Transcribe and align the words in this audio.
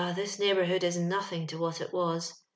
this 0.15 0.39
neighbourhood 0.39 0.83
is 0.83 0.97
no 0.97 1.21
thing 1.21 1.45
to 1.45 1.59
what 1.59 1.79
it 1.79 1.93
was. 1.93 2.33